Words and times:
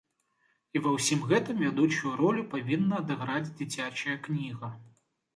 І 0.77 0.81
ва 0.85 0.91
ўсім 0.93 1.19
гэтым 1.31 1.59
вядучую 1.65 2.13
ролю 2.21 2.45
павінна 2.53 3.01
адыграць 3.01 3.53
дзіцячая 3.59 4.15
кніга. 4.29 4.71